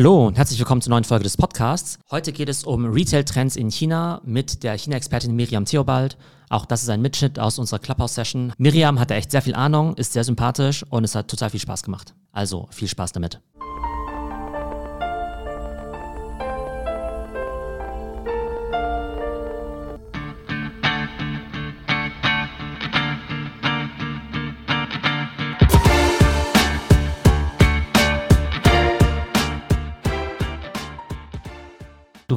[0.00, 1.98] Hallo und herzlich willkommen zur neuen Folge des Podcasts.
[2.10, 6.16] Heute geht es um Retail-Trends in China mit der China-Expertin Miriam Theobald.
[6.48, 8.54] Auch das ist ein Mitschnitt aus unserer Clubhouse-Session.
[8.56, 11.82] Miriam hatte echt sehr viel Ahnung, ist sehr sympathisch und es hat total viel Spaß
[11.82, 12.14] gemacht.
[12.32, 13.42] Also viel Spaß damit.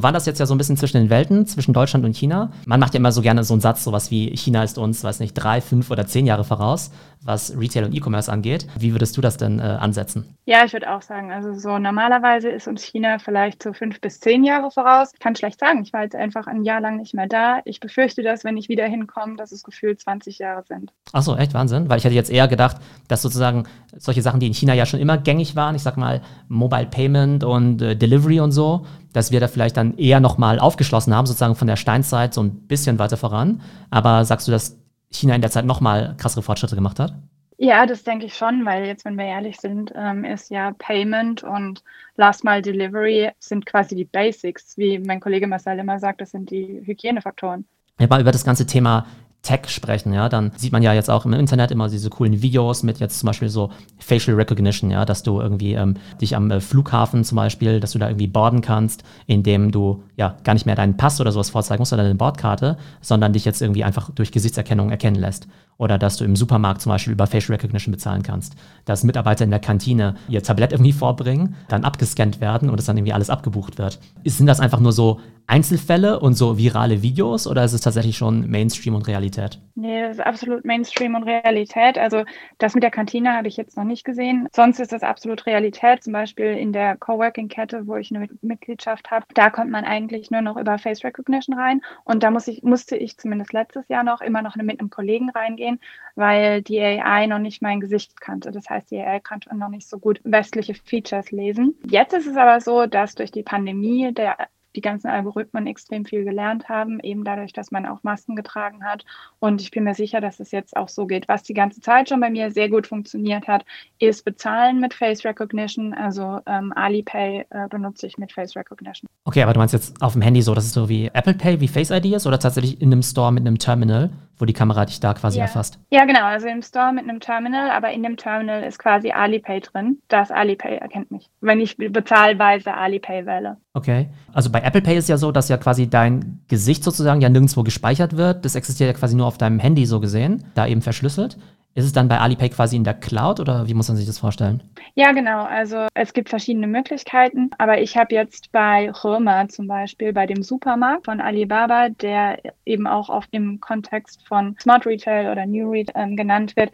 [0.03, 2.51] Du wanderst jetzt ja so ein bisschen zwischen den Welten, zwischen Deutschland und China.
[2.65, 5.21] Man macht ja immer so gerne so einen Satz, sowas wie China ist uns, weiß
[5.21, 8.67] nicht, drei, fünf oder zehn Jahre voraus, was Retail und E-Commerce angeht.
[8.77, 10.35] Wie würdest du das denn äh, ansetzen?
[10.43, 14.19] Ja, ich würde auch sagen, also so normalerweise ist uns China vielleicht so fünf bis
[14.19, 15.11] zehn Jahre voraus.
[15.13, 17.61] Ich kann schlecht sagen, ich war jetzt einfach ein Jahr lang nicht mehr da.
[17.63, 20.91] Ich befürchte, dass wenn ich wieder hinkomme, dass es gefühlt 20 Jahre sind.
[21.13, 22.75] Achso, echt Wahnsinn, weil ich hätte jetzt eher gedacht,
[23.07, 23.63] dass sozusagen
[23.95, 27.45] solche Sachen, die in China ja schon immer gängig waren, ich sag mal Mobile Payment
[27.45, 31.55] und äh, Delivery und so, dass wir da vielleicht dann eher nochmal aufgeschlossen haben, sozusagen
[31.55, 33.61] von der Steinzeit so ein bisschen weiter voran.
[33.89, 34.77] Aber sagst du, dass
[35.11, 37.13] China in der Zeit nochmal krassere Fortschritte gemacht hat?
[37.57, 41.43] Ja, das denke ich schon, weil jetzt, wenn wir ehrlich sind, ähm, ist ja Payment
[41.43, 41.83] und
[42.15, 44.77] Last Mile Delivery sind quasi die Basics.
[44.77, 47.65] Wie mein Kollege Marcel immer sagt, das sind die Hygienefaktoren.
[47.99, 49.05] Ja, mal über das ganze Thema
[49.43, 52.81] Tech sprechen, ja, dann sieht man ja jetzt auch im Internet immer diese coolen Videos
[52.81, 56.61] mit jetzt zum Beispiel so Facial Recognition, ja, dass du irgendwie ähm, dich am äh,
[56.61, 60.75] Flughafen zum Beispiel, dass du da irgendwie borden kannst, indem du ja gar nicht mehr
[60.75, 64.31] deinen Pass oder sowas vorzeigen musst oder deine Bordkarte, sondern dich jetzt irgendwie einfach durch
[64.31, 65.45] Gesichtserkennung erkennen lässt.
[65.77, 68.55] Oder dass du im Supermarkt zum Beispiel über Facial Recognition bezahlen kannst.
[68.85, 72.95] Dass Mitarbeiter in der Kantine ihr Tablett irgendwie vorbringen, dann abgescannt werden und es dann
[72.95, 73.99] irgendwie alles abgebucht wird.
[74.23, 78.49] Sind das einfach nur so Einzelfälle und so virale Videos oder ist es tatsächlich schon
[78.49, 79.59] Mainstream und Realität?
[79.75, 81.97] Nee, das ist absolut Mainstream und Realität.
[81.97, 82.23] Also
[82.57, 84.47] das mit der Kantine habe ich jetzt noch nicht gesehen.
[84.53, 86.03] Sonst ist das absolut Realität.
[86.03, 90.41] Zum Beispiel in der Coworking-Kette, wo ich eine Mitgliedschaft habe, da kommt man eigentlich nur
[90.41, 91.81] noch über Face Recognition rein.
[92.03, 95.29] Und da muss ich, musste ich zumindest letztes Jahr noch immer noch mit einem Kollegen
[95.29, 95.79] reingehen,
[96.15, 98.51] weil die AI noch nicht mein Gesicht kannte.
[98.51, 101.75] Das heißt, die AI konnte noch nicht so gut westliche Features lesen.
[101.85, 104.37] Jetzt ist es aber so, dass durch die Pandemie der
[104.75, 109.05] die ganzen Algorithmen extrem viel gelernt haben, eben dadurch, dass man auch Masken getragen hat.
[109.39, 111.27] Und ich bin mir sicher, dass es jetzt auch so geht.
[111.27, 113.65] Was die ganze Zeit schon bei mir sehr gut funktioniert hat,
[113.99, 115.93] ist Bezahlen mit Face Recognition.
[115.93, 119.07] Also ähm, Alipay äh, benutze ich mit Face Recognition.
[119.25, 121.59] Okay, aber du meinst jetzt auf dem Handy so, dass es so wie Apple Pay,
[121.59, 124.85] wie Face ID ist oder tatsächlich in einem Store mit einem Terminal, wo die Kamera
[124.85, 125.45] dich da quasi ja.
[125.45, 125.79] erfasst?
[125.91, 126.23] Ja, genau.
[126.23, 129.99] Also im Store mit einem Terminal, aber in dem Terminal ist quasi Alipay drin.
[130.07, 133.57] Das Alipay erkennt mich, wenn ich bezahlweise Alipay wähle.
[133.73, 134.09] Okay.
[134.33, 137.63] Also bei Apple Pay ist ja so, dass ja quasi dein Gesicht sozusagen ja nirgendwo
[137.63, 138.45] gespeichert wird.
[138.45, 141.37] Das existiert ja quasi nur auf deinem Handy so gesehen, da eben verschlüsselt.
[141.75, 144.19] Ist es dann bei Alipay quasi in der Cloud oder wie muss man sich das
[144.19, 144.61] vorstellen?
[144.93, 145.43] Ja, genau.
[145.43, 150.43] Also es gibt verschiedene Möglichkeiten, aber ich habe jetzt bei Römer zum Beispiel, bei dem
[150.43, 156.03] Supermarkt von Alibaba, der eben auch auf dem Kontext von Smart Retail oder New Retail
[156.03, 156.71] ähm, genannt wird,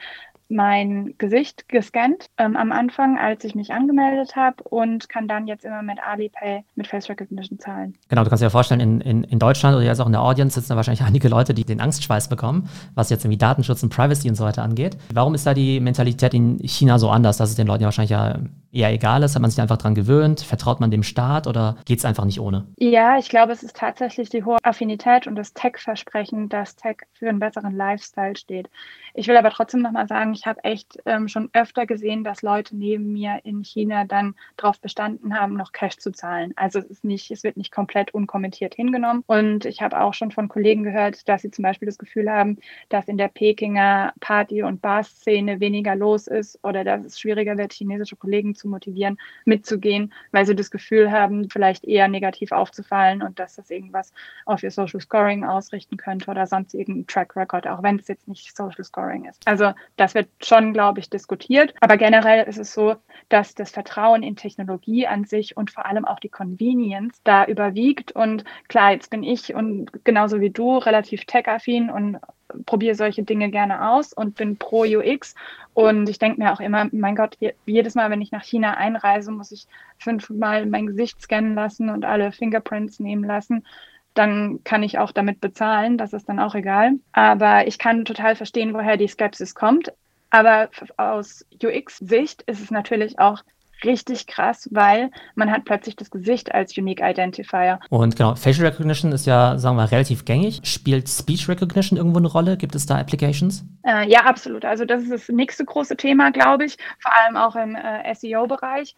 [0.50, 5.64] mein Gesicht gescannt ähm, am Anfang, als ich mich angemeldet habe und kann dann jetzt
[5.64, 7.96] immer mit Alipay mit Face Recognition zahlen.
[8.10, 10.56] Genau, du kannst dir vorstellen, in, in, in Deutschland oder jetzt auch in der Audience
[10.56, 14.28] sitzen da wahrscheinlich einige Leute, die den Angstschweiß bekommen, was jetzt irgendwie Datenschutz und Privacy
[14.28, 14.98] und so weiter angeht.
[15.14, 18.12] Warum ist da die Mentalität in China so anders, dass es den Leuten ja wahrscheinlich
[18.12, 18.40] ja
[18.72, 19.36] eher egal ist?
[19.36, 20.42] Hat man sich einfach dran gewöhnt?
[20.42, 22.68] Vertraut man dem Staat oder geht es einfach nicht ohne?
[22.78, 27.30] Ja, ich glaube, es ist tatsächlich die hohe Affinität und das Tech-Versprechen, dass Tech für
[27.30, 28.70] einen besseren Lifestyle steht.
[29.14, 32.76] Ich will aber trotzdem nochmal sagen, ich habe echt ähm, schon öfter gesehen, dass Leute
[32.76, 36.54] neben mir in China dann darauf bestanden haben, noch Cash zu zahlen.
[36.56, 39.24] Also es ist nicht, es wird nicht komplett unkommentiert hingenommen.
[39.28, 42.58] Und ich habe auch schon von Kollegen gehört, dass sie zum Beispiel das Gefühl haben,
[42.90, 47.74] dass in der Pekinger Party- und Bar-Szene weniger los ist oder dass es schwieriger wird,
[47.74, 53.40] chinesische Kollegen zu motivieren, mitzugehen, weil sie das Gefühl haben, vielleicht eher negativ aufzufallen und
[53.40, 54.14] dass das irgendwas
[54.46, 58.28] auf ihr Social Scoring ausrichten könnte oder sonst irgendein Track Record, auch wenn es jetzt
[58.28, 59.48] nicht Social Scoring ist.
[59.48, 61.74] Also das wird schon, glaube ich, diskutiert.
[61.82, 62.96] Aber generell ist es so,
[63.30, 68.12] dass das Vertrauen in Technologie an sich und vor allem auch die Convenience da überwiegt.
[68.12, 72.20] Und klar, jetzt bin ich und genauso wie du relativ tech-affin und
[72.66, 75.36] probiere solche Dinge gerne aus und bin pro UX.
[75.74, 79.32] Und ich denke mir auch immer, mein Gott, jedes Mal, wenn ich nach China einreise,
[79.32, 79.68] muss ich
[79.98, 83.66] fünfmal mein Gesicht scannen lassen und alle Fingerprints nehmen lassen.
[84.14, 86.94] Dann kann ich auch damit bezahlen, das ist dann auch egal.
[87.12, 89.94] Aber ich kann total verstehen, woher die Skepsis kommt.
[90.32, 93.44] Aber aus UX-Sicht ist es natürlich auch
[93.84, 97.80] richtig krass, weil man hat plötzlich das Gesicht als Unique Identifier.
[97.90, 100.62] Und genau, Facial Recognition ist ja, sagen wir, relativ gängig.
[100.64, 102.58] Spielt Speech Recognition irgendwo eine Rolle?
[102.58, 103.64] Gibt es da Applications?
[103.84, 104.66] Äh, ja, absolut.
[104.66, 108.96] Also das ist das nächste große Thema, glaube ich, vor allem auch im äh, SEO-Bereich.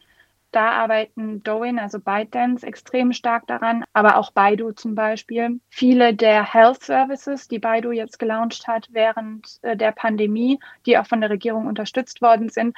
[0.52, 5.62] Da arbeiten Douyin, also ByteDance, extrem stark daran, aber auch Baidu zum Beispiel.
[5.70, 11.08] Viele der Health Services, die Baidu jetzt gelauncht hat während äh, der Pandemie, die auch
[11.08, 12.76] von der Regierung unterstützt worden sind,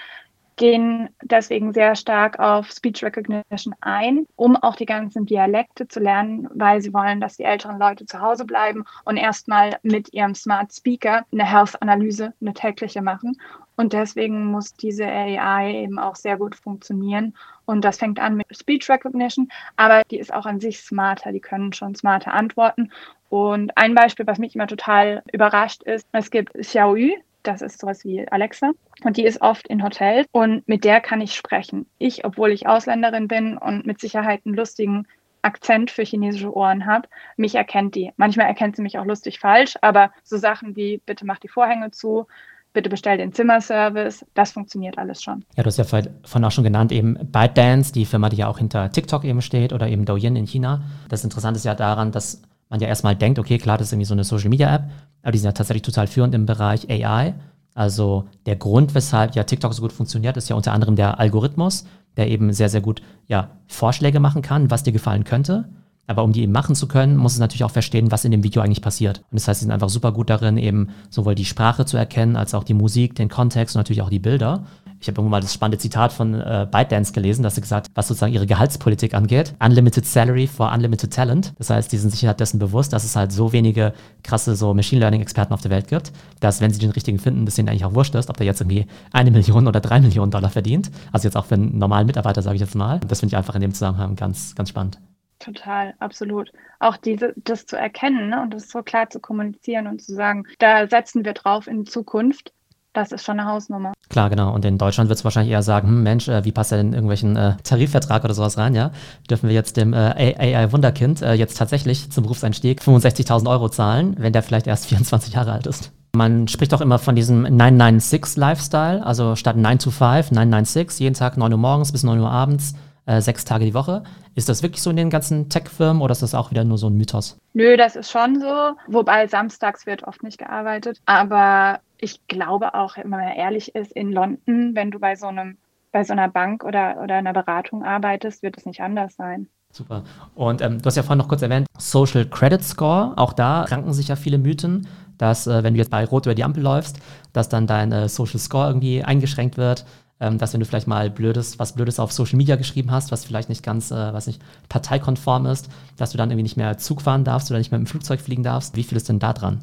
[0.55, 6.47] gehen deswegen sehr stark auf Speech Recognition ein, um auch die ganzen Dialekte zu lernen,
[6.53, 10.73] weil sie wollen, dass die älteren Leute zu Hause bleiben und erstmal mit ihrem Smart
[10.73, 13.37] Speaker eine Health-Analyse, eine tägliche machen.
[13.75, 17.35] Und deswegen muss diese AI eben auch sehr gut funktionieren.
[17.65, 21.31] Und das fängt an mit Speech Recognition, aber die ist auch an sich smarter.
[21.31, 22.91] Die können schon smarter antworten.
[23.29, 28.03] Und ein Beispiel, was mich immer total überrascht ist, es gibt Xiaoyu, das ist sowas
[28.03, 28.71] wie Alexa.
[29.03, 31.85] Und die ist oft in Hotels und mit der kann ich sprechen.
[31.99, 35.07] Ich, obwohl ich Ausländerin bin und mit Sicherheit einen lustigen
[35.41, 38.11] Akzent für chinesische Ohren habe, mich erkennt die.
[38.15, 41.91] Manchmal erkennt sie mich auch lustig falsch, aber so Sachen wie bitte mach die Vorhänge
[41.91, 42.27] zu,
[42.71, 45.45] bitte bestell den Zimmerservice, das funktioniert alles schon.
[45.55, 48.57] Ja, du hast ja vorhin auch schon genannt, eben ByteDance, die Firma, die ja auch
[48.57, 50.83] hinter TikTok eben steht oder eben Douyin in China.
[51.09, 52.41] Das Interessante ist ja daran, dass
[52.73, 54.89] man ja erstmal denkt, okay, klar, das ist irgendwie so eine Social Media App,
[55.21, 57.35] aber die sind ja tatsächlich total führend im Bereich AI.
[57.75, 61.85] Also der Grund, weshalb ja TikTok so gut funktioniert, ist ja unter anderem der Algorithmus,
[62.17, 65.65] der eben sehr, sehr gut ja, Vorschläge machen kann, was dir gefallen könnte.
[66.07, 68.43] Aber um die eben machen zu können, muss es natürlich auch verstehen, was in dem
[68.43, 69.19] Video eigentlich passiert.
[69.19, 72.35] Und das heißt, sie sind einfach super gut darin, eben sowohl die Sprache zu erkennen,
[72.35, 74.65] als auch die Musik, den Kontext und natürlich auch die Bilder.
[75.03, 78.07] Ich habe irgendwann mal das spannende Zitat von äh, ByteDance gelesen, dass sie gesagt, was
[78.07, 81.53] sozusagen ihre Gehaltspolitik angeht, Unlimited Salary for Unlimited Talent.
[81.57, 83.91] Das heißt, die sind sich halt dessen bewusst, dass es halt so wenige
[84.23, 87.45] krasse so Machine Learning Experten auf der Welt gibt, dass wenn sie den richtigen finden,
[87.45, 90.31] das denen eigentlich auch wurscht ist, ob der jetzt irgendwie eine Million oder drei Millionen
[90.31, 90.89] Dollar verdient.
[91.11, 93.01] Also jetzt auch für einen normalen Mitarbeiter, sage ich jetzt mal.
[93.05, 94.99] Das finde ich einfach in dem Zusammenhang ganz, ganz spannend.
[95.39, 96.53] Total, absolut.
[96.79, 100.45] Auch diese, das zu erkennen ne, und das so klar zu kommunizieren und zu sagen,
[100.59, 102.53] da setzen wir drauf in Zukunft
[102.93, 103.93] das ist schon eine Hausnummer.
[104.09, 104.53] Klar, genau.
[104.53, 106.87] Und in Deutschland wird es wahrscheinlich eher sagen, hm, Mensch, äh, wie passt er denn
[106.87, 108.91] in irgendwelchen äh, Tarifvertrag oder sowas rein, ja?
[109.29, 114.33] Dürfen wir jetzt dem äh, AI-Wunderkind äh, jetzt tatsächlich zum Berufseinstieg 65.000 Euro zahlen, wenn
[114.33, 115.91] der vielleicht erst 24 Jahre alt ist?
[116.15, 121.37] Man spricht auch immer von diesem 996-Lifestyle, also statt 9 to 5, 996, jeden Tag
[121.37, 122.75] 9 Uhr morgens bis 9 Uhr abends
[123.05, 124.03] äh, sechs Tage die Woche.
[124.35, 126.87] Ist das wirklich so in den ganzen Tech-Firmen oder ist das auch wieder nur so
[126.87, 127.37] ein Mythos?
[127.53, 128.75] Nö, das ist schon so.
[128.87, 130.99] Wobei samstags wird oft nicht gearbeitet.
[131.05, 135.57] Aber ich glaube auch, wenn man ehrlich ist, in London, wenn du bei so einem
[135.91, 139.47] bei so einer Bank oder, oder einer Beratung arbeitest, wird es nicht anders sein.
[139.71, 140.03] Super.
[140.33, 143.13] Und ähm, du hast ja vorhin noch kurz erwähnt, Social Credit Score.
[143.15, 144.87] Auch da ranken sich ja viele Mythen,
[145.19, 146.99] dass äh, wenn du jetzt bei Rot über die Ampel läufst,
[147.31, 149.85] dass dann dein äh, Social Score irgendwie eingeschränkt wird
[150.19, 153.25] ähm, dass wenn du vielleicht mal blödes, was Blödes auf Social Media geschrieben hast, was
[153.25, 157.01] vielleicht nicht ganz, äh, was nicht parteikonform ist, dass du dann irgendwie nicht mehr Zug
[157.01, 158.77] fahren darfst oder nicht mehr im Flugzeug fliegen darfst.
[158.77, 159.59] Wie viel ist denn da dran?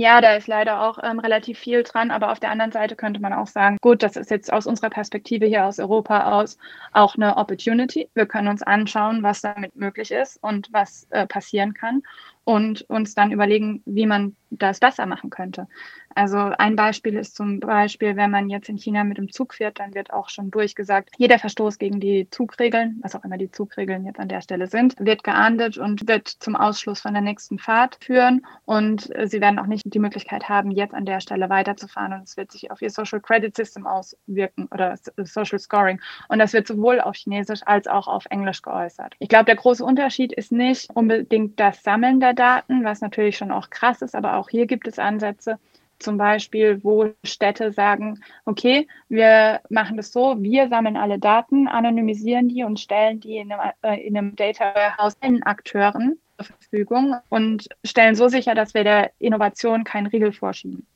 [0.00, 3.20] Ja, da ist leider auch ähm, relativ viel dran, aber auf der anderen Seite könnte
[3.20, 6.56] man auch sagen, gut, das ist jetzt aus unserer Perspektive hier aus Europa aus
[6.94, 8.08] auch eine Opportunity.
[8.14, 12.02] Wir können uns anschauen, was damit möglich ist und was äh, passieren kann
[12.44, 15.68] und uns dann überlegen, wie man das besser machen könnte.
[16.14, 19.78] Also ein Beispiel ist zum Beispiel, wenn man jetzt in China mit dem Zug fährt,
[19.78, 24.04] dann wird auch schon durchgesagt, jeder Verstoß gegen die Zugregeln, was auch immer die Zugregeln
[24.04, 27.98] jetzt an der Stelle sind, wird geahndet und wird zum Ausschluss von der nächsten Fahrt
[28.02, 28.44] führen.
[28.64, 32.12] Und sie werden auch nicht die Möglichkeit haben, jetzt an der Stelle weiterzufahren.
[32.12, 36.00] Und es wird sich auf ihr Social Credit System auswirken oder Social Scoring.
[36.28, 39.14] Und das wird sowohl auf Chinesisch als auch auf Englisch geäußert.
[39.20, 43.52] Ich glaube, der große Unterschied ist nicht unbedingt das Sammeln der Daten, was natürlich schon
[43.52, 45.58] auch krass ist, aber auch hier gibt es Ansätze,
[46.00, 52.48] zum Beispiel, wo Städte sagen, okay, wir machen das so, wir sammeln alle Daten, anonymisieren
[52.48, 57.16] die und stellen die in einem, äh, in einem Data Warehouse allen Akteuren zur Verfügung
[57.28, 60.86] und stellen so sicher, dass wir der Innovation keinen Riegel vorschieben.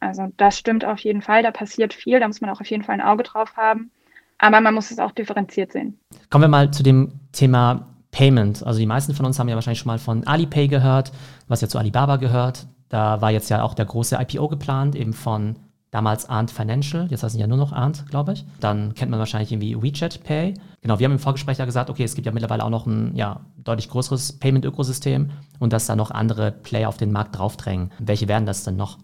[0.00, 2.84] Also das stimmt auf jeden Fall, da passiert viel, da muss man auch auf jeden
[2.84, 3.90] Fall ein Auge drauf haben,
[4.38, 5.98] aber man muss es auch differenziert sehen.
[6.30, 8.64] Kommen wir mal zu dem Thema Payment.
[8.64, 11.12] Also die meisten von uns haben ja wahrscheinlich schon mal von Alipay gehört,
[11.48, 12.66] was ja zu Alibaba gehört.
[12.88, 15.56] Da war jetzt ja auch der große IPO geplant, eben von
[15.94, 18.44] damals Arndt Financial, jetzt heißen ja nur noch Arndt, glaube ich.
[18.58, 20.54] Dann kennt man wahrscheinlich irgendwie WeChat Pay.
[20.82, 23.14] Genau, wir haben im Vorgespräch ja gesagt, okay, es gibt ja mittlerweile auch noch ein
[23.14, 27.92] ja, deutlich größeres Payment-Ökosystem und dass da noch andere Player auf den Markt draufdrängen.
[28.00, 28.98] Welche werden das denn noch?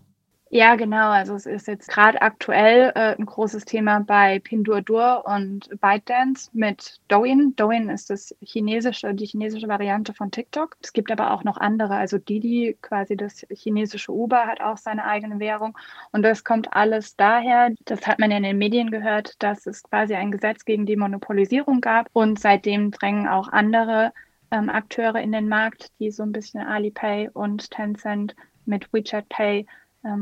[0.53, 1.11] Ja, genau.
[1.11, 7.01] Also es ist jetzt gerade aktuell äh, ein großes Thema bei Pinduoduo und ByteDance mit
[7.07, 7.55] Douyin.
[7.55, 10.77] Douyin ist das chinesische, die chinesische Variante von TikTok.
[10.83, 11.95] Es gibt aber auch noch andere.
[11.95, 15.79] Also Didi, quasi das chinesische Uber, hat auch seine eigene Währung.
[16.11, 19.85] Und das kommt alles daher, das hat man ja in den Medien gehört, dass es
[19.85, 22.09] quasi ein Gesetz gegen die Monopolisierung gab.
[22.13, 24.13] Und seitdem drängen auch andere
[24.51, 28.35] ähm, Akteure in den Markt, die so ein bisschen Alipay und Tencent
[28.67, 29.67] mit WeChat Pay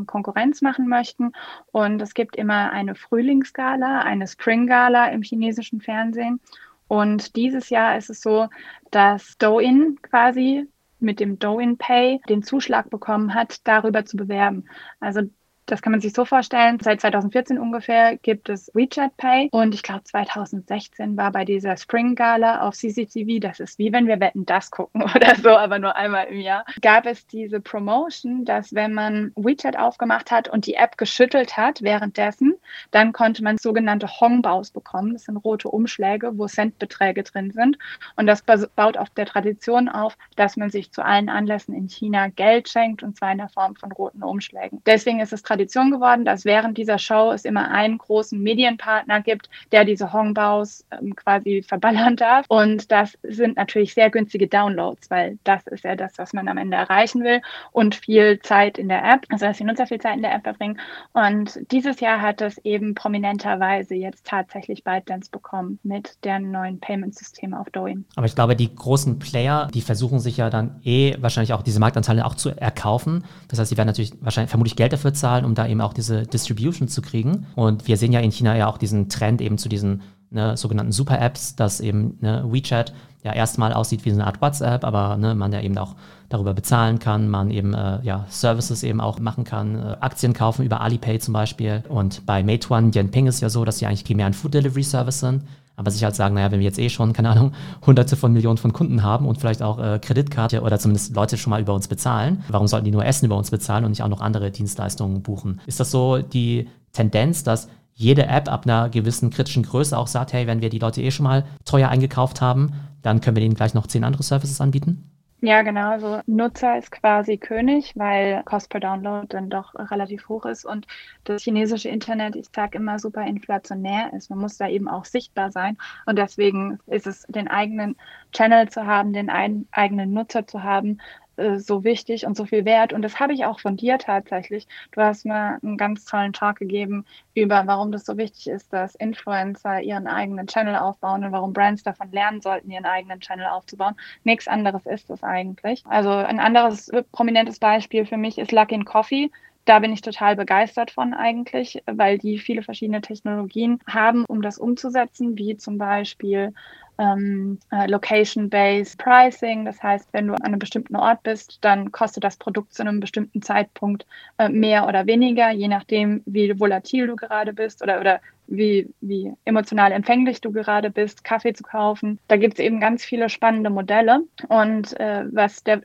[0.07, 1.33] Konkurrenz machen möchten.
[1.73, 6.41] Und es gibt immer eine Frühlingsgala, eine Springgala im chinesischen Fernsehen.
[6.89, 8.49] Und dieses Jahr ist es so,
[8.91, 10.69] dass Douyin quasi
[11.01, 14.65] mit dem Douyin Pay den Zuschlag bekommen hat, darüber zu bewerben.
[15.01, 15.23] Also
[15.71, 16.79] das kann man sich so vorstellen.
[16.81, 22.15] Seit 2014 ungefähr gibt es WeChat Pay und ich glaube 2016 war bei dieser Spring
[22.15, 25.95] Gala auf CCTV, das ist wie wenn wir Wetten das gucken oder so, aber nur
[25.95, 30.75] einmal im Jahr, gab es diese Promotion, dass wenn man WeChat aufgemacht hat und die
[30.75, 32.55] App geschüttelt hat währenddessen,
[32.91, 35.13] dann konnte man sogenannte Hongbaos bekommen.
[35.13, 37.79] Das sind rote Umschläge, wo Centbeträge drin sind
[38.17, 42.29] und das baut auf der Tradition auf, dass man sich zu allen Anlässen in China
[42.29, 44.81] Geld schenkt und zwar in der Form von roten Umschlägen.
[44.87, 49.21] Deswegen ist es traditionell Tradition geworden, dass während dieser Show es immer einen großen Medienpartner
[49.23, 52.47] gibt, der diese Hongbaos ähm, quasi verballern darf.
[52.49, 56.59] Und das sind natürlich sehr günstige Downloads, weil das ist ja das, was man am
[56.59, 57.41] Ende erreichen will
[57.73, 60.45] und viel Zeit in der App, also dass die Nutzer viel Zeit in der App
[60.45, 60.79] verbringen.
[61.12, 67.53] Und dieses Jahr hat es eben prominenterweise jetzt tatsächlich ByteDance bekommen mit deren neuen Payment-System
[67.53, 68.05] auf Douyin.
[68.15, 71.81] Aber ich glaube, die großen Player, die versuchen sich ja dann eh wahrscheinlich auch diese
[71.81, 73.25] Marktanteile auch zu erkaufen.
[73.49, 76.23] Das heißt, sie werden natürlich wahrscheinlich vermutlich Geld dafür zahlen um da eben auch diese
[76.23, 77.47] Distribution zu kriegen.
[77.57, 80.93] Und wir sehen ja in China ja auch diesen Trend eben zu diesen ne, sogenannten
[80.93, 82.93] Super-Apps, dass eben ne, WeChat
[83.25, 85.97] ja erstmal aussieht wie eine Art WhatsApp, aber ne, man ja eben auch
[86.28, 90.64] darüber bezahlen kann, man eben äh, ja, Services eben auch machen kann, äh, Aktien kaufen
[90.64, 91.83] über Alipay zum Beispiel.
[91.88, 95.21] Und bei Meituan, Yanping ist ja so, dass sie eigentlich primär ein Food Delivery Service
[95.21, 95.43] sind
[95.79, 97.53] aber sich halt sagen, naja, wenn wir jetzt eh schon, keine Ahnung,
[97.87, 101.51] hunderte von Millionen von Kunden haben und vielleicht auch äh, Kreditkarte oder zumindest Leute schon
[101.51, 104.09] mal über uns bezahlen, warum sollten die nur Essen über uns bezahlen und nicht auch
[104.09, 105.61] noch andere Dienstleistungen buchen?
[105.67, 110.33] Ist das so die Tendenz, dass jede App ab einer gewissen kritischen Größe auch sagt,
[110.33, 113.55] hey, wenn wir die Leute eh schon mal teuer eingekauft haben, dann können wir denen
[113.55, 115.09] gleich noch zehn andere Services anbieten?
[115.40, 115.90] Ja, genau.
[115.90, 120.87] Also Nutzer ist quasi König, weil Cost per Download dann doch relativ hoch ist und
[121.23, 124.30] das chinesische Internet, ich sage immer, super inflationär ist.
[124.30, 127.97] Man muss da eben auch sichtbar sein und deswegen ist es, den eigenen
[128.33, 131.00] Channel zu haben, den eigenen Nutzer zu haben,
[131.38, 132.92] äh, so wichtig und so viel wert.
[132.92, 134.66] Und das habe ich auch von dir tatsächlich.
[134.92, 137.04] Du hast mir einen ganz tollen Talk gegeben
[137.35, 141.83] über, warum das so wichtig ist, dass Influencer ihren eigenen Channel aufbauen und warum Brands
[141.83, 143.95] davon lernen sollten, ihren eigenen Channel aufzubauen.
[144.25, 145.85] Nichts anderes ist es eigentlich.
[145.87, 149.30] Also ein anderes äh, prominentes Beispiel für mich ist Luckin Coffee.
[149.69, 154.57] Da bin ich total begeistert von eigentlich, weil die viele verschiedene Technologien haben, um das
[154.57, 156.55] umzusetzen, wie zum Beispiel
[156.97, 159.67] ähm, äh, Location-Based Pricing.
[159.67, 162.99] Das heißt, wenn du an einem bestimmten Ort bist, dann kostet das Produkt zu einem
[162.99, 164.07] bestimmten Zeitpunkt
[164.39, 169.35] äh, mehr oder weniger, je nachdem, wie volatil du gerade bist oder, oder wie, wie
[169.45, 172.19] emotional empfänglich du gerade bist, Kaffee zu kaufen.
[172.29, 174.23] Da gibt es eben ganz viele spannende Modelle.
[174.49, 175.83] Und äh, was der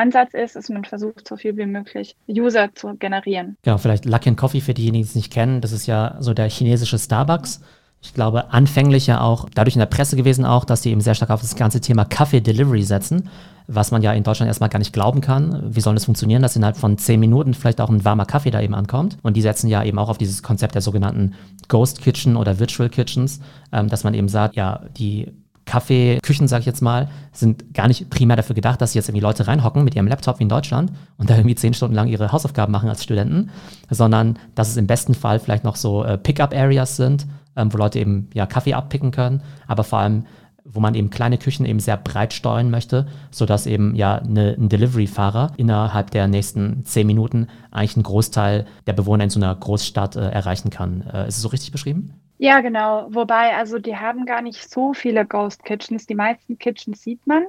[0.00, 3.56] Ansatz ist, ist, man versucht, so viel wie möglich User zu generieren.
[3.62, 5.60] Genau, vielleicht Luckin Coffee für diejenigen, die es nicht kennen.
[5.60, 7.60] Das ist ja so der chinesische Starbucks
[8.02, 11.14] ich glaube, anfänglich ja auch dadurch in der Presse gewesen auch, dass die eben sehr
[11.14, 13.28] stark auf das ganze Thema Kaffee-Delivery setzen,
[13.66, 15.62] was man ja in Deutschland erstmal gar nicht glauben kann.
[15.74, 18.60] Wie soll das funktionieren, dass innerhalb von zehn Minuten vielleicht auch ein warmer Kaffee da
[18.62, 19.18] eben ankommt?
[19.22, 21.34] Und die setzen ja eben auch auf dieses Konzept der sogenannten
[21.68, 23.40] Ghost Kitchen oder Virtual Kitchens,
[23.70, 25.30] ähm, dass man eben sagt, ja, die
[25.70, 29.46] Kaffeeküchen, sage ich jetzt mal, sind gar nicht primär dafür gedacht, dass jetzt irgendwie Leute
[29.46, 32.72] reinhocken mit ihrem Laptop wie in Deutschland und da irgendwie zehn Stunden lang ihre Hausaufgaben
[32.72, 33.50] machen als Studenten,
[33.88, 38.00] sondern dass es im besten Fall vielleicht noch so äh, Pickup-Areas sind, ähm, wo Leute
[38.00, 40.24] eben ja Kaffee abpicken können, aber vor allem
[40.64, 44.68] wo man eben kleine Küchen eben sehr breit steuern möchte, sodass eben ja eine, ein
[44.68, 50.16] Delivery-Fahrer innerhalb der nächsten zehn Minuten eigentlich einen Großteil der Bewohner in so einer Großstadt
[50.16, 51.02] äh, erreichen kann.
[51.12, 52.14] Äh, ist es so richtig beschrieben?
[52.42, 53.06] Ja, genau.
[53.10, 56.06] Wobei, also die haben gar nicht so viele Ghost Kitchens.
[56.06, 57.44] Die meisten Kitchens sieht man.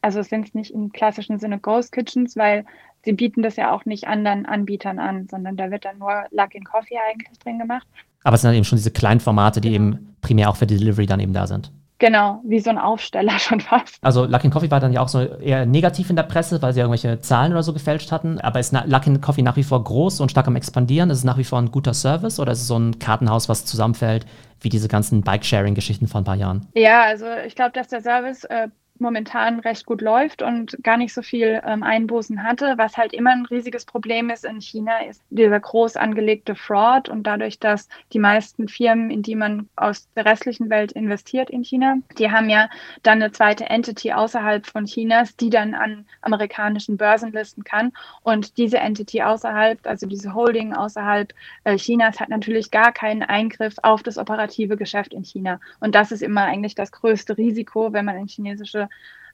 [0.00, 2.64] Also es sind nicht im klassischen Sinne Ghost Kitchens, weil
[3.04, 6.64] sie bieten das ja auch nicht anderen Anbietern an, sondern da wird dann nur Luckin
[6.64, 7.86] Coffee eigentlich drin gemacht.
[8.24, 9.96] Aber es sind dann eben schon diese kleinen Formate, die genau.
[9.96, 11.70] eben primär auch für die Delivery dann eben da sind.
[12.00, 13.98] Genau, wie so ein Aufsteller schon fast.
[14.00, 16.80] Also Luckin Coffee war dann ja auch so eher negativ in der Presse, weil sie
[16.80, 18.40] irgendwelche Zahlen oder so gefälscht hatten.
[18.40, 21.10] Aber ist Luckin Coffee nach wie vor groß und stark am expandieren?
[21.10, 23.66] Ist es nach wie vor ein guter Service oder ist es so ein Kartenhaus, was
[23.66, 24.26] zusammenfällt,
[24.60, 26.66] wie diese ganzen Bike-Sharing-Geschichten vor ein paar Jahren?
[26.74, 28.68] Ja, also ich glaube, dass der Service äh,
[29.00, 32.74] momentan recht gut läuft und gar nicht so viel ähm, Einbußen hatte.
[32.76, 37.24] Was halt immer ein riesiges Problem ist in China, ist dieser groß angelegte Fraud und
[37.24, 41.96] dadurch, dass die meisten Firmen, in die man aus der restlichen Welt investiert in China,
[42.18, 42.68] die haben ja
[43.02, 47.92] dann eine zweite Entity außerhalb von Chinas, die dann an amerikanischen Börsen listen kann.
[48.22, 51.32] Und diese Entity außerhalb, also diese Holding außerhalb
[51.64, 55.60] äh, Chinas, hat natürlich gar keinen Eingriff auf das operative Geschäft in China.
[55.80, 58.89] Und das ist immer eigentlich das größte Risiko, wenn man in chinesische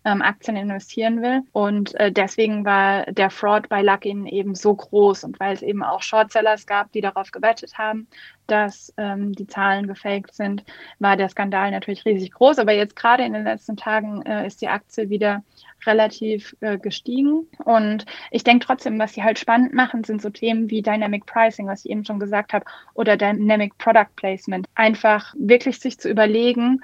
[0.07, 1.43] ähm, Aktien investieren will.
[1.53, 5.83] Und äh, deswegen war der Fraud bei Luckin eben so groß und weil es eben
[5.83, 8.07] auch Shortsellers gab, die darauf gewettet haben,
[8.47, 10.63] dass ähm, die Zahlen gefaked sind,
[11.01, 12.61] war der Skandal natürlich riesig groß.
[12.61, 15.43] Aber jetzt gerade in den letzten Tagen äh, ist die Aktie wieder
[15.85, 17.49] relativ äh, gestiegen.
[17.65, 21.67] Und ich denke trotzdem, was sie halt spannend machen, sind so Themen wie Dynamic Pricing,
[21.67, 24.69] was ich eben schon gesagt habe, oder Dynamic Product Placement.
[24.77, 26.81] Einfach wirklich sich zu überlegen,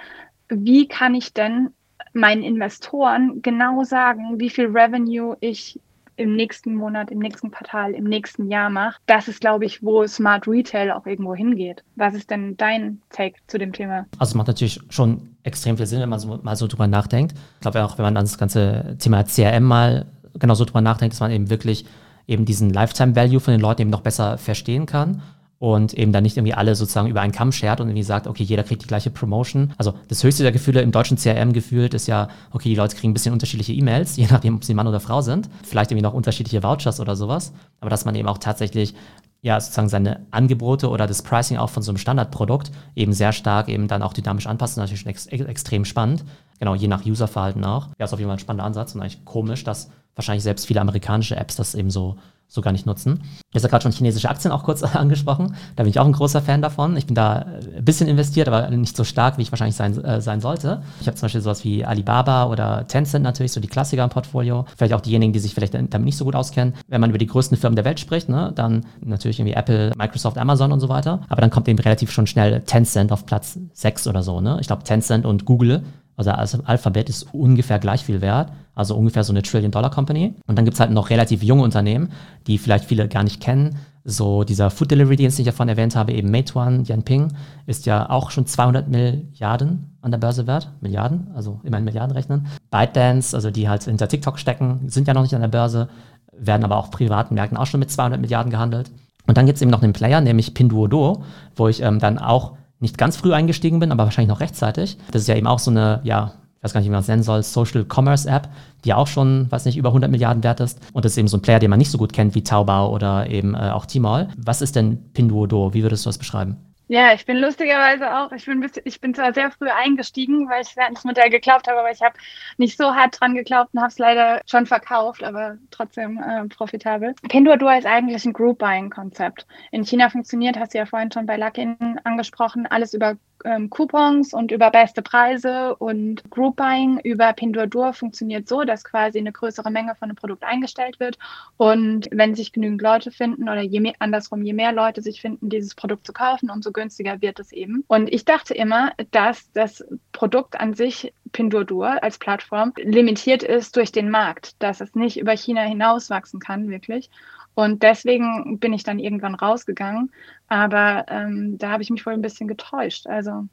[0.49, 1.73] wie kann ich denn
[2.12, 5.81] meinen Investoren genau sagen, wie viel Revenue ich
[6.16, 8.99] im nächsten Monat, im nächsten Quartal, im nächsten Jahr mache.
[9.07, 11.83] Das ist, glaube ich, wo Smart Retail auch irgendwo hingeht.
[11.97, 14.07] Was ist denn dein Take zu dem Thema?
[14.19, 17.35] Also es macht natürlich schon extrem viel Sinn, wenn man so, mal so drüber nachdenkt.
[17.54, 20.07] Ich glaube auch, wenn man an das ganze Thema CRM mal
[20.38, 21.87] genau so drüber nachdenkt, dass man eben wirklich
[22.26, 25.23] eben diesen Lifetime Value von den Leuten eben noch besser verstehen kann
[25.62, 28.42] und eben dann nicht irgendwie alle sozusagen über einen Kamm schert und irgendwie sagt, okay,
[28.42, 29.73] jeder kriegt die gleiche Promotion.
[29.78, 33.12] Also das höchste der Gefühle im deutschen CRM gefühlt ist ja, okay, die Leute kriegen
[33.12, 35.49] ein bisschen unterschiedliche E-Mails, je nachdem, ob sie Mann oder Frau sind.
[35.62, 37.52] Vielleicht irgendwie noch unterschiedliche Vouchers oder sowas.
[37.78, 38.92] Aber dass man eben auch tatsächlich
[39.40, 43.69] ja, sozusagen seine Angebote oder das Pricing auch von so einem Standardprodukt eben sehr stark
[43.69, 46.25] eben dann auch dynamisch anpasst, ist natürlich ex extrem spannend.
[46.59, 47.90] Genau, je nach Userverhalten auch.
[48.00, 50.81] Ja, ist auf jeden Fall ein spannender Ansatz und eigentlich komisch, dass wahrscheinlich selbst viele
[50.81, 52.16] amerikanische Apps das eben so
[52.52, 53.23] so gar nicht nutzen.
[53.54, 55.57] Hast ja gerade schon chinesische Aktien auch kurz angesprochen.
[55.75, 56.97] Da bin ich auch ein großer Fan davon.
[56.99, 60.21] Ich bin da ein bisschen investiert, aber nicht so stark, wie ich wahrscheinlich sein, äh,
[60.21, 60.83] sein sollte.
[61.00, 64.66] Ich habe zum Beispiel sowas wie Alibaba oder Tencent natürlich, so die Klassiker im Portfolio.
[64.76, 66.75] Vielleicht auch diejenigen, die sich vielleicht damit nicht so gut auskennen.
[66.88, 70.37] Wenn man über die größten Firmen der Welt spricht, ne, dann natürlich irgendwie Apple, Microsoft,
[70.37, 71.21] Amazon und so weiter.
[71.31, 74.42] Aber dann kommt eben relativ schon schnell Tencent auf Platz 6 oder so.
[74.42, 74.59] Ne?
[74.61, 75.83] Ich glaube, Tencent und Google
[76.16, 80.35] also Alphabet ist ungefähr gleich viel wert, also ungefähr so eine Trillion-Dollar-Company.
[80.47, 82.11] Und dann gibt es halt noch relativ junge Unternehmen,
[82.47, 83.78] die vielleicht viele gar nicht kennen.
[84.04, 87.28] So dieser Food Delivery Dienst, den ich davon erwähnt habe, eben Meituan, Yanping,
[87.66, 90.71] ist ja auch schon 200 Milliarden an der Börse wert.
[90.81, 92.49] Milliarden, also immer in Milliarden rechnen.
[92.71, 95.88] ByteDance, also die halt hinter TikTok stecken, sind ja noch nicht an der Börse,
[96.37, 98.90] werden aber auch privaten Märkten auch schon mit 200 Milliarden gehandelt.
[99.26, 101.23] Und dann gibt es eben noch einen Player, nämlich Pinduoduo,
[101.54, 104.98] wo ich ähm, dann auch nicht ganz früh eingestiegen bin, aber wahrscheinlich noch rechtzeitig.
[105.10, 107.08] Das ist ja eben auch so eine, ja, ich weiß gar nicht, wie man es
[107.08, 108.48] nennen soll, Social Commerce App,
[108.84, 110.78] die auch schon, weiß nicht, über 100 Milliarden wert ist.
[110.92, 112.95] Und das ist eben so ein Player, den man nicht so gut kennt wie Taobao
[112.95, 114.28] oder eben äh, auch Tmall.
[114.36, 115.75] Was ist denn Pinduoduo?
[115.75, 116.58] Wie würdest du das beschreiben?
[116.88, 120.62] Ja, ich bin lustigerweise auch, ich bin, bisschen, ich bin zwar sehr früh eingestiegen, weil
[120.62, 122.14] ich das Modell geglaubt habe, aber ich habe
[122.58, 127.14] nicht so hart dran geglaubt und habe es leider schon verkauft, aber trotzdem äh, profitabel.
[127.28, 129.47] Pinduoduo ist eigentlich ein Group-Buying-Konzept.
[129.71, 134.32] In China funktioniert, hast du ja vorhin schon bei Luckin angesprochen, alles über ähm, Coupons
[134.32, 139.71] und über beste Preise und Group Buying über Pinduoduo funktioniert so, dass quasi eine größere
[139.71, 141.18] Menge von einem Produkt eingestellt wird
[141.56, 145.49] und wenn sich genügend Leute finden oder je mehr, andersrum, je mehr Leute sich finden,
[145.49, 147.85] dieses Produkt zu kaufen, umso günstiger wird es eben.
[147.87, 153.93] Und ich dachte immer, dass das Produkt an sich Pinduoduo als Plattform limitiert ist durch
[153.93, 157.11] den Markt, dass es nicht über China hinaus wachsen kann, wirklich.
[157.54, 160.13] Und deswegen bin ich dann irgendwann rausgegangen.
[160.49, 163.06] Aber ähm, da habe ich mich wohl ein bisschen getäuscht.
[163.06, 163.47] Also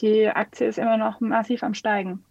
[0.00, 2.24] die Aktie ist immer noch massiv am Steigen.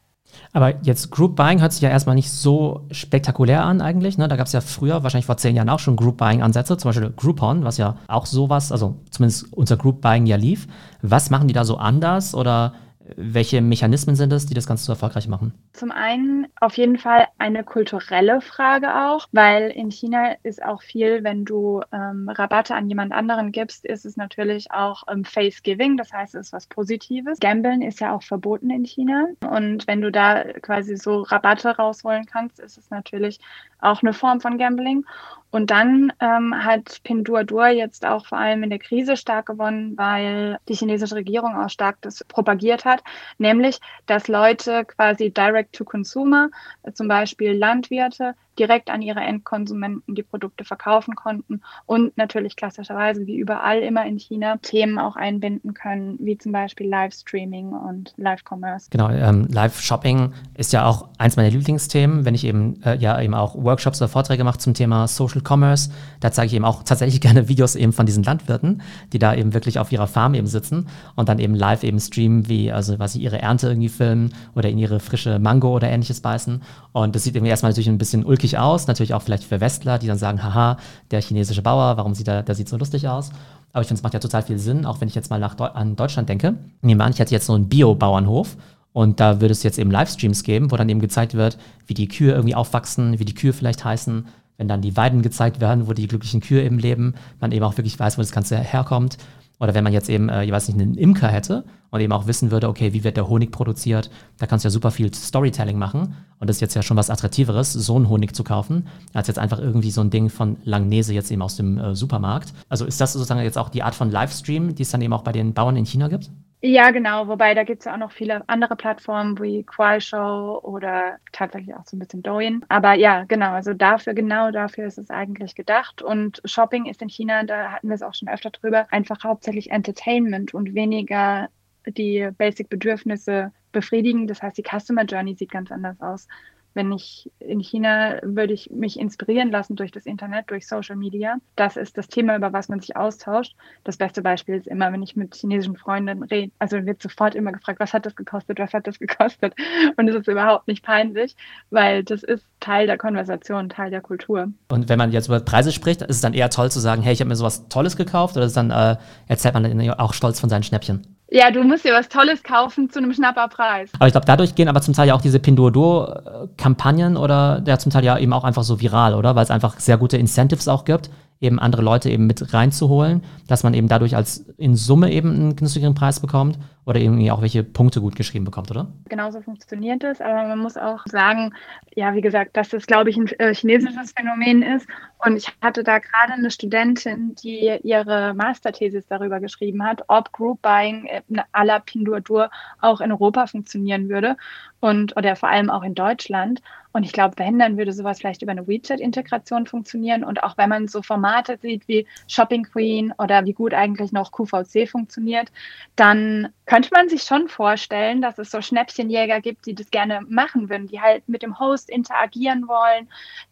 [0.52, 4.18] Aber jetzt Group Buying hört sich ja erstmal nicht so spektakulär an eigentlich.
[4.18, 4.28] Ne?
[4.28, 6.90] Da gab es ja früher, wahrscheinlich vor zehn Jahren auch schon Group Buying Ansätze, zum
[6.90, 10.68] Beispiel Groupon, was ja auch sowas, also zumindest unser Group Buying ja lief.
[11.02, 12.74] Was machen die da so anders oder
[13.16, 15.54] welche Mechanismen sind es, die das Ganze so erfolgreich machen?
[15.74, 21.24] Zum einen auf jeden Fall eine kulturelle Frage auch, weil in China ist auch viel,
[21.24, 25.98] wenn du ähm, Rabatte an jemand anderen gibst, ist es natürlich auch ähm, Face Giving,
[25.98, 27.40] das heißt, es ist was Positives.
[27.40, 32.26] Gambeln ist ja auch verboten in China und wenn du da quasi so Rabatte rausholen
[32.26, 33.40] kannst, ist es natürlich
[33.84, 35.06] auch eine Form von Gambling.
[35.52, 40.58] Und dann ähm, hat Pinduoduo jetzt auch vor allem in der Krise stark gewonnen, weil
[40.68, 43.04] die chinesische Regierung auch stark das propagiert hat,
[43.38, 46.50] nämlich, dass Leute quasi direct to consumer,
[46.96, 53.38] zum Beispiel Landwirte, direkt an ihre Endkonsumenten die Produkte verkaufen konnten und natürlich klassischerweise wie
[53.38, 58.88] überall immer in China Themen auch einbinden können, wie zum Beispiel Livestreaming und Live-Commerce.
[58.90, 63.34] Genau, ähm, Live-Shopping ist ja auch eins meiner Lieblingsthemen, wenn ich eben äh, ja eben
[63.34, 65.90] auch Workshops oder Vorträge mache zum Thema Social Commerce.
[66.20, 69.54] Da zeige ich eben auch tatsächlich gerne Videos eben von diesen Landwirten, die da eben
[69.54, 73.14] wirklich auf ihrer Farm eben sitzen und dann eben live eben streamen, wie also was
[73.14, 76.62] sie ihre Ernte irgendwie filmen oder in ihre frische Mango oder ähnliches beißen.
[76.92, 79.62] Und das sieht irgendwie erstmal natürlich ein bisschen ulkig ulkig aus, natürlich auch vielleicht für
[79.62, 80.78] Westler, die dann sagen, haha,
[81.12, 83.32] der chinesische Bauer, warum sieht er, der sieht so lustig aus?
[83.72, 85.58] Aber ich finde, es macht ja total viel Sinn, auch wenn ich jetzt mal nach
[85.58, 86.56] an Deutschland denke.
[86.82, 88.58] Nehmen wir an, ich hätte jetzt so einen Bio-Bauernhof
[88.92, 92.08] und da würde es jetzt eben Livestreams geben, wo dann eben gezeigt wird, wie die
[92.08, 94.28] Kühe irgendwie aufwachsen, wie die Kühe vielleicht heißen,
[94.58, 97.78] wenn dann die Weiden gezeigt werden, wo die glücklichen Kühe eben leben, man eben auch
[97.78, 99.18] wirklich weiß, wo das Ganze herkommt
[99.64, 102.28] Oder wenn man jetzt eben, äh, ich weiß nicht, einen Imker hätte und eben auch
[102.28, 105.78] wissen würde, okay, wie wird der Honig produziert, da kannst du ja super viel Storytelling
[105.78, 106.16] machen.
[106.38, 109.40] Und das ist jetzt ja schon was Attraktiveres, so einen Honig zu kaufen, als jetzt
[109.40, 112.54] einfach irgendwie so ein Ding von Langnese jetzt eben aus dem äh, Supermarkt.
[112.68, 115.24] Also ist das sozusagen jetzt auch die Art von Livestream, die es dann eben auch
[115.24, 116.30] bei den Bauern in China gibt?
[116.66, 117.28] Ja, genau.
[117.28, 121.86] Wobei da gibt es ja auch noch viele andere Plattformen wie Qualshow oder tatsächlich auch
[121.86, 122.64] so ein bisschen Douyin.
[122.70, 123.52] Aber ja, genau.
[123.52, 126.02] Also dafür, genau dafür ist es eigentlich gedacht.
[126.02, 129.72] Und Shopping ist in China, da hatten wir es auch schon öfter drüber, einfach hauptsächlich
[129.72, 131.50] Entertainment und weniger
[131.86, 134.28] die Basic-Bedürfnisse befriedigen.
[134.28, 136.30] Das heißt, die Customer Journey sieht ganz anders aus
[136.74, 141.36] wenn ich in China würde ich mich inspirieren lassen durch das Internet, durch Social Media.
[141.56, 143.56] Das ist das Thema, über was man sich austauscht.
[143.84, 147.52] Das beste Beispiel ist immer, wenn ich mit chinesischen Freunden rede, also wird sofort immer
[147.52, 149.54] gefragt, was hat das gekostet, was hat das gekostet?
[149.98, 151.36] Und es ist überhaupt nicht peinlich,
[151.70, 154.50] weil das ist Teil der Konversation, Teil der Kultur.
[154.70, 157.14] Und wenn man jetzt über Preise spricht, ist es dann eher toll zu sagen, hey,
[157.14, 160.40] ich habe mir sowas Tolles gekauft oder ist dann äh, erzählt man dann auch stolz
[160.40, 161.18] von seinen Schnäppchen?
[161.36, 163.90] Ja, du musst dir was Tolles kaufen zu einem Schnapperpreis.
[163.96, 167.92] Aber ich glaube, dadurch gehen aber zum Teil ja auch diese Pinduoduo-Kampagnen oder ja zum
[167.92, 169.36] Teil ja eben auch einfach so viral, oder?
[169.36, 171.10] Weil es einfach sehr gute Incentives auch gibt
[171.44, 175.56] eben andere Leute eben mit reinzuholen, dass man eben dadurch als in Summe eben einen
[175.56, 178.88] günstigeren Preis bekommt oder irgendwie auch welche Punkte gut geschrieben bekommt, oder?
[179.08, 181.54] Genauso funktioniert es, aber man muss auch sagen,
[181.96, 184.88] ja, wie gesagt, dass das, glaube ich, ein äh, chinesisches Phänomen ist.
[185.26, 190.62] Und ich hatte da gerade eine Studentin, die ihre Masterthesis darüber geschrieben hat, ob Group
[190.62, 191.08] Buying
[191.54, 192.48] à la Pinduoduo
[192.82, 194.36] auch in Europa funktionieren würde
[194.82, 196.62] und oder vor allem auch in Deutschland.
[196.94, 200.24] Und ich glaube, wenn, dann würde sowas vielleicht über eine WeChat-Integration funktionieren.
[200.24, 204.32] Und auch wenn man so Formate sieht wie Shopping Queen oder wie gut eigentlich noch
[204.32, 205.52] QVC funktioniert,
[205.96, 210.70] dann könnte man sich schon vorstellen, dass es so Schnäppchenjäger gibt, die das gerne machen
[210.70, 213.10] würden, die halt mit dem Host interagieren wollen,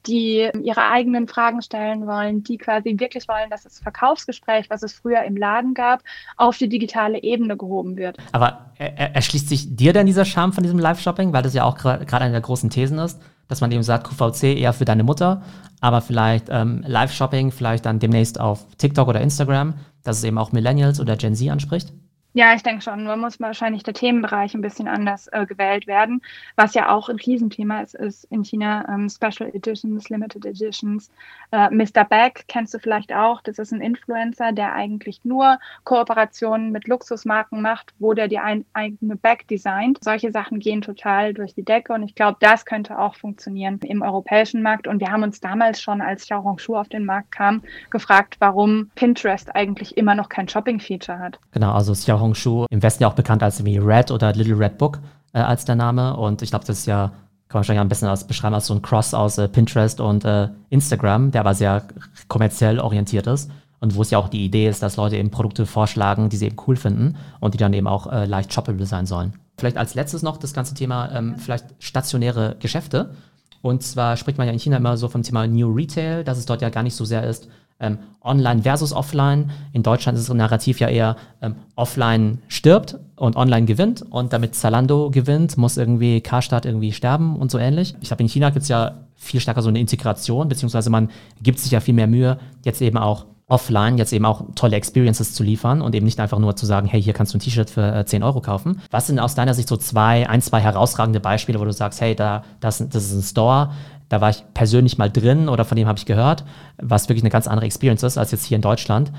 [0.08, 4.94] die ihre eigenen Fragen stellen wollen, die quasi wirklich wollen, dass das Verkaufsgespräch, was es
[4.94, 6.04] früher im Laden gab,
[6.38, 8.18] auf die digitale Ebene gehoben wird.
[8.32, 12.06] Aber erschließt sich dir denn dieser Charme von diesem Live-Shopping, weil das ja auch gerade
[12.06, 13.20] eine der großen Thesen ist?
[13.52, 15.42] Dass man eben sagt, QVC eher für deine Mutter,
[15.82, 20.54] aber vielleicht ähm, Live-Shopping, vielleicht dann demnächst auf TikTok oder Instagram, dass es eben auch
[20.54, 21.92] Millennials oder Gen Z anspricht?
[22.34, 23.04] Ja, ich denke schon.
[23.04, 26.22] Man muss wahrscheinlich der Themenbereich ein bisschen anders äh, gewählt werden.
[26.56, 31.12] Was ja auch ein Riesenthema ist, ist in China ähm, Special Editions, Limited Editions.
[31.52, 32.06] Äh, Mr.
[32.06, 33.42] Beck kennst du vielleicht auch.
[33.42, 38.64] Das ist ein Influencer, der eigentlich nur Kooperationen mit Luxusmarken macht, wo der die ein,
[38.72, 40.02] eigene Bag designt.
[40.02, 44.02] Solche Sachen gehen total durch die Decke und ich glaube, das könnte auch funktionieren im
[44.02, 44.88] europäischen Markt.
[44.88, 49.54] Und wir haben uns damals schon, als Xiaohongshu auf den Markt kam, gefragt, warum Pinterest
[49.54, 51.38] eigentlich immer noch kein Shopping-Feature hat.
[51.52, 54.78] Genau, also Xiaohongshu Hongshu, im Westen ja auch bekannt als wie Red oder Little Red
[54.78, 55.00] Book
[55.34, 56.16] äh, als der Name.
[56.16, 57.14] Und ich glaube, das ist ja, kann
[57.50, 60.50] man wahrscheinlich ein bisschen als beschreiben als so ein Cross aus äh, Pinterest und äh,
[60.70, 61.84] Instagram, der aber sehr
[62.28, 63.52] kommerziell orientiert ist.
[63.80, 66.46] Und wo es ja auch die Idee ist, dass Leute eben Produkte vorschlagen, die sie
[66.46, 69.34] eben cool finden und die dann eben auch äh, leicht shoppable sein sollen.
[69.58, 73.16] Vielleicht als letztes noch das ganze Thema, ähm, vielleicht stationäre Geschäfte.
[73.62, 76.46] Und zwar spricht man ja in China immer so vom Thema New Retail, dass es
[76.46, 77.48] dort ja gar nicht so sehr ist,
[77.82, 79.52] ähm, online versus offline.
[79.74, 84.56] In Deutschland ist das Narrativ ja eher ähm, offline stirbt und online gewinnt und damit
[84.56, 87.96] Zalando gewinnt, muss irgendwie Karstadt irgendwie sterben und so ähnlich.
[88.02, 91.10] Ich glaube, in China gibt es ja viel stärker so eine Integration, beziehungsweise man
[91.42, 95.34] gibt sich ja viel mehr Mühe, jetzt eben auch offline jetzt eben auch tolle Experiences
[95.34, 97.70] zu liefern und eben nicht einfach nur zu sagen, hey, hier kannst du ein T-Shirt
[97.70, 98.82] für äh, 10 Euro kaufen.
[98.92, 102.16] Was sind aus deiner Sicht so zwei, ein, zwei herausragende Beispiele, wo du sagst, hey,
[102.16, 103.72] da, das, das ist ein Store,
[104.12, 106.44] da war ich persönlich mal drin oder von dem habe ich gehört,
[106.78, 109.10] was wirklich eine ganz andere Experience ist, als jetzt hier in Deutschland,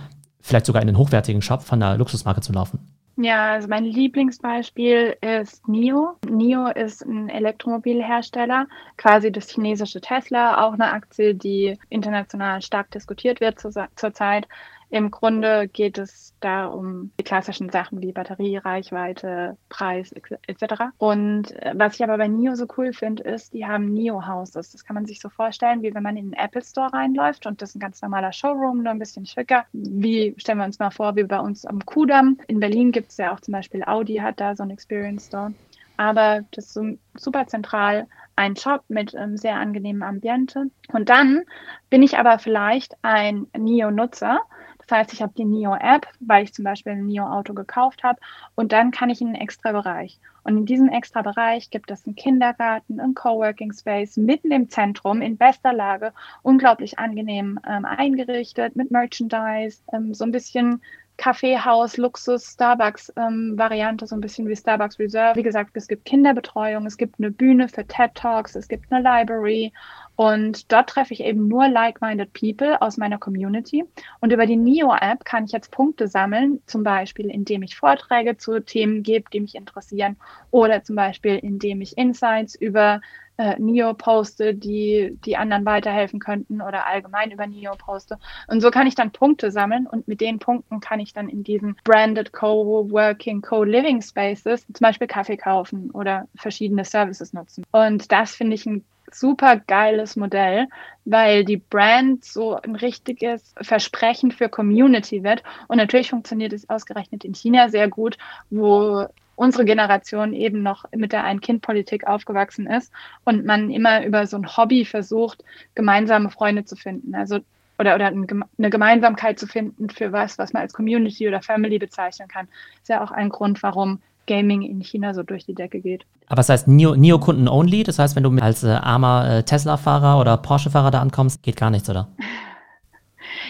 [0.42, 2.78] vielleicht sogar in einen hochwertigen Shop von einer Luxusmarke zu laufen.
[3.16, 6.16] Ja, also mein Lieblingsbeispiel ist NIO.
[6.28, 8.66] NIO ist ein Elektromobilhersteller,
[8.98, 14.46] quasi das chinesische Tesla, auch eine Aktie, die international stark diskutiert wird zurzeit.
[14.92, 20.92] Im Grunde geht es da um die klassischen Sachen wie Batterie, Reichweite, Preis etc.
[20.98, 24.70] Und äh, was ich aber bei NIO so cool finde, ist, die haben NIO Houses.
[24.70, 27.62] Das kann man sich so vorstellen, wie wenn man in den Apple Store reinläuft und
[27.62, 29.64] das ist ein ganz normaler Showroom, nur ein bisschen schicker.
[29.72, 32.38] Wie stellen wir uns mal vor, wie bei uns am Kudamm.
[32.46, 35.54] In Berlin gibt es ja auch zum Beispiel Audi hat da so einen Experience Store.
[35.96, 40.66] Aber das ist so super zentral ein Shop mit einem sehr angenehmen Ambiente.
[40.92, 41.44] Und dann
[41.88, 44.40] bin ich aber vielleicht ein NIO-Nutzer
[44.86, 48.18] das heißt, ich habe die NIO-App, weil ich zum Beispiel ein NIO-Auto gekauft habe
[48.54, 50.18] und dann kann ich in einen extra Bereich.
[50.44, 55.22] Und in diesem extra Bereich gibt es einen Kindergarten, einen Coworking Space mitten im Zentrum
[55.22, 60.82] in bester Lage, unglaublich angenehm ähm, eingerichtet mit Merchandise, ähm, so ein bisschen
[61.16, 65.38] Kaffeehaus, Luxus, Starbucks-Variante, ähm, so ein bisschen wie Starbucks Reserve.
[65.38, 69.02] Wie gesagt, es gibt Kinderbetreuung, es gibt eine Bühne für TED Talks, es gibt eine
[69.02, 69.72] Library
[70.16, 73.84] und dort treffe ich eben nur like-minded People aus meiner Community.
[74.20, 78.60] Und über die NIO-App kann ich jetzt Punkte sammeln, zum Beispiel indem ich Vorträge zu
[78.60, 80.16] Themen gebe, die mich interessieren,
[80.50, 83.00] oder zum Beispiel indem ich Insights über
[83.38, 88.18] äh, NIO poste, die die anderen weiterhelfen könnten oder allgemein über NIO poste.
[88.46, 91.42] Und so kann ich dann Punkte sammeln und mit den Punkten kann ich dann in
[91.42, 97.64] diesen branded Co-working, Co-living Spaces zum Beispiel Kaffee kaufen oder verschiedene Services nutzen.
[97.72, 100.66] Und das finde ich ein super geiles Modell,
[101.04, 105.42] weil die Brand so ein richtiges Versprechen für Community wird.
[105.68, 108.16] Und natürlich funktioniert es ausgerechnet in China sehr gut,
[108.50, 112.92] wo unsere Generation eben noch mit der Ein-Kind-Politik aufgewachsen ist
[113.24, 115.42] und man immer über so ein Hobby versucht,
[115.74, 117.14] gemeinsame Freunde zu finden.
[117.14, 117.40] Also
[117.78, 122.28] oder, oder eine Gemeinsamkeit zu finden für was, was man als Community oder Family bezeichnen
[122.28, 122.46] kann.
[122.80, 126.04] Ist ja auch ein Grund, warum Gaming in China so durch die Decke geht.
[126.26, 127.82] Aber das heißt Neo-Kunden Neo only?
[127.82, 131.70] Das heißt, wenn du als äh, armer äh, Tesla-Fahrer oder Porsche-Fahrer da ankommst, geht gar
[131.70, 132.08] nichts, oder?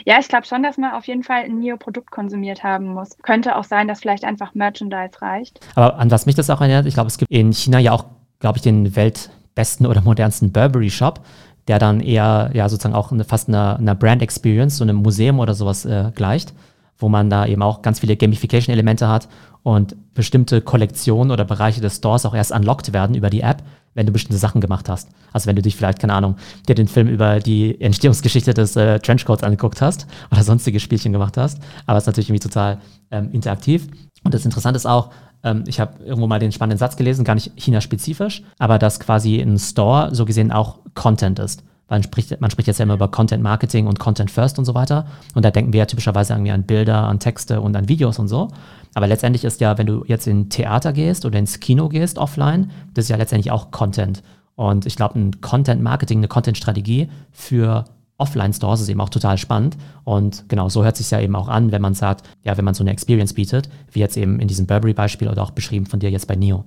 [0.04, 3.16] Ja, ich glaube schon, dass man auf jeden Fall ein Neo-Produkt konsumiert haben muss.
[3.22, 5.60] Könnte auch sein, dass vielleicht einfach Merchandise reicht.
[5.74, 8.06] Aber an was mich das auch erinnert, ich glaube, es gibt in China ja auch,
[8.40, 11.20] glaube ich, den weltbesten oder modernsten Burberry-Shop,
[11.68, 15.54] der dann eher ja sozusagen auch eine, fast einer eine Brand-Experience, so einem Museum oder
[15.54, 16.52] sowas äh, gleicht,
[16.98, 19.28] wo man da eben auch ganz viele Gamification-Elemente hat
[19.62, 23.62] und bestimmte Kollektionen oder Bereiche des Stores auch erst unlocked werden über die App,
[23.94, 25.08] wenn du bestimmte Sachen gemacht hast.
[25.32, 26.36] Also wenn du dich vielleicht, keine Ahnung,
[26.68, 31.36] dir den Film über die Entstehungsgeschichte des äh, Trenchcoats angeguckt hast oder sonstige Spielchen gemacht
[31.36, 31.60] hast.
[31.86, 32.78] Aber es ist natürlich irgendwie total
[33.10, 33.88] ähm, interaktiv.
[34.24, 35.10] Und das Interessante ist auch,
[35.44, 39.40] ähm, ich habe irgendwo mal den spannenden Satz gelesen, gar nicht China-spezifisch, aber dass quasi
[39.40, 41.64] ein Store so gesehen auch Content ist.
[41.92, 44.74] Man spricht, man spricht jetzt ja immer über Content Marketing und Content First und so
[44.74, 45.04] weiter.
[45.34, 48.28] Und da denken wir ja typischerweise irgendwie an Bilder, an Texte und an Videos und
[48.28, 48.48] so.
[48.94, 52.70] Aber letztendlich ist ja, wenn du jetzt in Theater gehst oder ins Kino gehst offline,
[52.94, 54.22] das ist ja letztendlich auch Content.
[54.54, 57.84] Und ich glaube, ein Content Marketing, eine Content Strategie für
[58.16, 59.76] Offline-Stores ist eben auch total spannend.
[60.04, 62.72] Und genau so hört sich ja eben auch an, wenn man sagt, ja, wenn man
[62.72, 66.10] so eine Experience bietet, wie jetzt eben in diesem Burberry-Beispiel oder auch beschrieben von dir
[66.10, 66.64] jetzt bei Neo.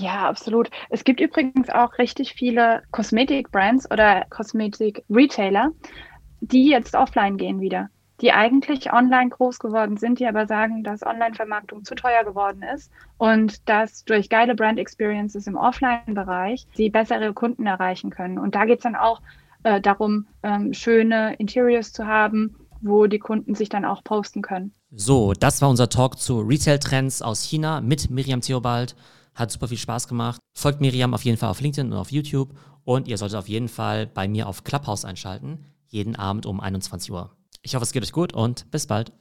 [0.00, 0.70] Ja, absolut.
[0.90, 5.72] Es gibt übrigens auch richtig viele Kosmetik-Brands oder Kosmetik-Retailer,
[6.40, 7.88] die jetzt offline gehen wieder,
[8.20, 12.92] die eigentlich online groß geworden sind, die aber sagen, dass Online-Vermarktung zu teuer geworden ist
[13.16, 18.38] und dass durch geile Brand-Experiences im Offline-Bereich sie bessere Kunden erreichen können.
[18.38, 19.20] Und da geht es dann auch
[19.64, 24.72] äh, darum, ähm, schöne Interiors zu haben, wo die Kunden sich dann auch posten können.
[24.92, 28.94] So, das war unser Talk zu Retail-Trends aus China mit Miriam Theobald.
[29.38, 30.40] Hat super viel Spaß gemacht.
[30.52, 32.54] Folgt Miriam auf jeden Fall auf LinkedIn und auf YouTube.
[32.82, 35.64] Und ihr solltet auf jeden Fall bei mir auf Clubhouse einschalten.
[35.86, 37.30] Jeden Abend um 21 Uhr.
[37.62, 39.12] Ich hoffe, es geht euch gut und bis bald.